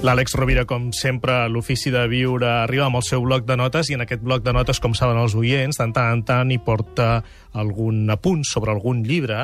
[0.00, 3.90] L'Àlex Rovira, com sempre, a l'ofici de viure, arriba amb el seu bloc de notes
[3.90, 6.56] i en aquest bloc de notes, com saben els oients, de tant en tant hi
[6.56, 7.18] porta
[7.52, 9.42] algun apunt sobre algun llibre.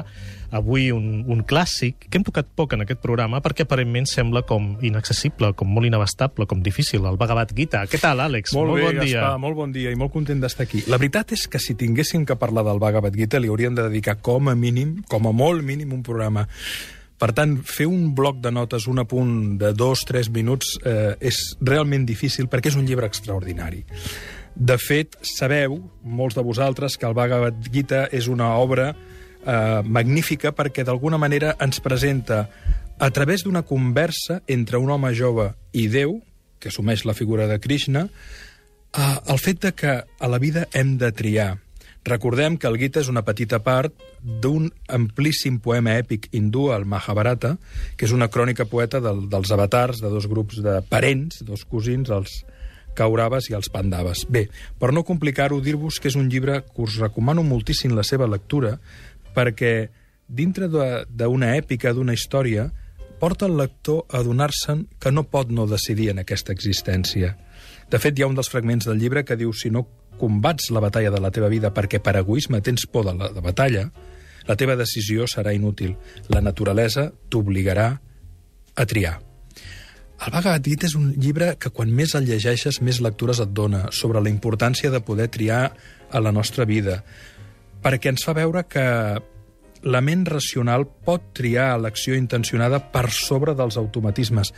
[0.57, 4.73] Avui un, un clàssic que hem tocat poc en aquest programa perquè aparentment sembla com
[4.81, 7.85] inaccessible, com molt inabastable, com difícil, el Bhagavad Gita.
[7.85, 8.57] Què tal, Àlex?
[8.57, 9.21] Molt, molt bé, bon dia.
[9.21, 10.87] Gaspar, molt bon dia i molt content d'estar aquí.
[10.89, 14.23] La veritat és que si tinguéssim que parlar del Bhagavad Gita li hauríem de dedicar
[14.25, 16.49] com a mínim, com a molt mínim, un programa.
[17.17, 21.57] Per tant, fer un bloc de notes, un apunt de dos, tres minuts, eh, és
[21.65, 23.85] realment difícil perquè és un llibre extraordinari.
[24.57, 30.53] De fet, sabeu, molts de vosaltres, que el Bhagavad Gita és una obra eh, magnífica
[30.57, 32.47] perquè d'alguna manera ens presenta
[32.99, 36.19] a través d'una conversa entre un home jove i Déu,
[36.59, 38.09] que assumeix la figura de Krishna,
[38.93, 41.57] eh, el fet de que a la vida hem de triar.
[42.07, 47.57] Recordem que el Gita és una petita part d'un amplíssim poema èpic hindú, el Mahabharata,
[47.99, 52.13] que és una crònica poeta del, dels avatars de dos grups de parents, dos cosins,
[52.15, 52.45] els
[52.97, 54.23] Kauraves i els Pandaves.
[54.31, 54.47] Bé,
[54.79, 58.77] per no complicar-ho, dir-vos que és un llibre que us recomano moltíssim la seva lectura,
[59.37, 59.75] perquè
[60.27, 62.71] dintre d'una èpica, d'una història,
[63.21, 67.37] porta el lector a adonar-se'n que no pot no decidir en aquesta existència.
[67.91, 69.87] De fet, hi ha un dels fragments del llibre que diu si no
[70.17, 73.45] combats la batalla de la teva vida perquè per egoisme tens por de la de
[73.45, 73.87] batalla,
[74.47, 75.97] la teva decisió serà inútil.
[76.33, 77.89] La naturalesa t'obligarà
[78.77, 79.17] a triar.
[80.17, 83.87] El Bhagavad Gita és un llibre que quan més el llegeixes, més lectures et dona
[83.93, 85.75] sobre la importància de poder triar
[86.09, 87.03] a la nostra vida,
[87.85, 88.87] perquè ens fa veure que
[89.87, 94.53] la ment racional pot triar l'acció intencionada per sobre dels automatismes.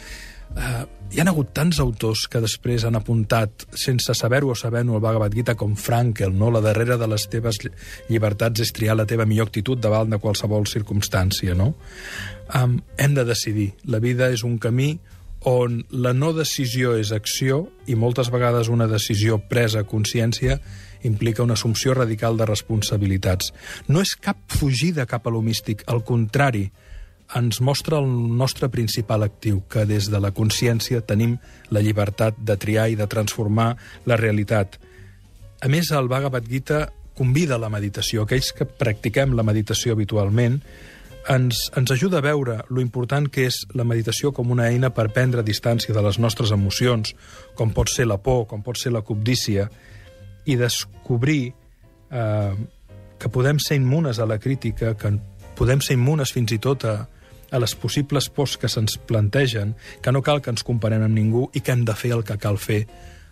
[0.49, 5.05] Uh, hi han hagut tants autors que després han apuntat, sense saber-ho o sabent-ho, el
[5.05, 6.49] Bhagavad Gita, com Frankel, no?
[6.53, 7.61] la darrera de les teves
[8.09, 11.57] llibertats és triar la teva millor actitud davant de qualsevol circumstància.
[11.57, 11.75] No?
[12.57, 13.71] Um, hem de decidir.
[13.85, 14.95] La vida és un camí
[15.47, 20.59] on la no decisió és acció i moltes vegades una decisió presa a consciència
[21.07, 23.53] implica una assumpció radical de responsabilitats.
[23.87, 26.67] No és cap fugida cap a lo místic, al contrari,
[27.37, 31.37] ens mostra el nostre principal actiu, que des de la consciència tenim
[31.71, 33.75] la llibertat de triar i de transformar
[34.07, 34.79] la realitat.
[35.61, 36.87] A més, el Bhagavad Gita
[37.19, 38.25] convida a la meditació.
[38.25, 40.63] Aquells que practiquem la meditació habitualment
[41.29, 45.11] ens, ens ajuda a veure lo important que és la meditació com una eina per
[45.13, 47.15] prendre distància de les nostres emocions,
[47.55, 49.69] com pot ser la por, com pot ser la cobdícia,
[50.49, 51.53] i descobrir
[52.11, 52.55] eh,
[53.19, 55.13] que podem ser immunes a la crítica, que
[55.59, 56.97] podem ser immunes fins i tot a,
[57.51, 61.49] a les possibles pors que se'ns plantegen, que no cal que ens comparem amb ningú
[61.53, 62.85] i que hem de fer el que cal fer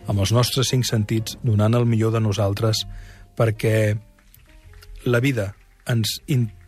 [0.06, 2.84] amb els nostres cinc sentits, donant el millor de nosaltres,
[3.36, 3.96] perquè
[5.06, 5.54] la vida
[5.88, 6.20] ens,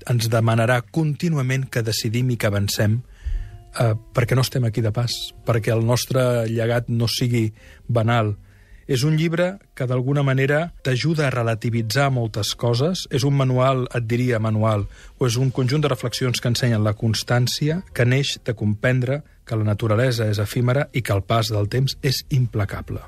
[0.07, 3.01] ens demanarà contínuament que decidim i que avancem
[3.79, 5.15] eh, perquè no estem aquí de pas,
[5.47, 7.49] perquè el nostre llegat no sigui
[7.89, 8.37] banal.
[8.89, 14.07] És un llibre que d'alguna manera t'ajuda a relativitzar moltes coses, és un manual, et
[14.09, 14.87] diria manual,
[15.19, 19.61] o és un conjunt de reflexions que ensenyen la constància que neix de comprendre que
[19.61, 23.05] la naturalesa és efímera i que el pas del temps és implacable.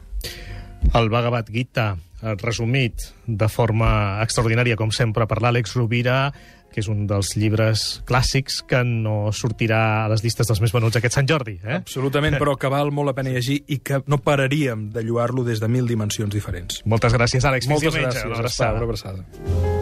[0.97, 1.95] El Bhagavad Gita,
[2.41, 6.31] resumit de forma extraordinària, com sempre, per l'Àlex Rovira,
[6.71, 11.01] que és un dels llibres clàssics que no sortirà a les llistes dels més venuts
[11.01, 11.59] aquest Sant Jordi.
[11.65, 11.81] Eh?
[11.81, 15.61] Absolutament, però que val molt la pena llegir i que no pararíem de lluar-lo des
[15.63, 16.83] de mil dimensions diferents.
[16.87, 17.71] Moltes gràcies, Àlex.
[17.71, 18.27] Moltes gràcies.
[18.27, 18.81] Una abraçada.
[18.81, 19.80] Una abraçada.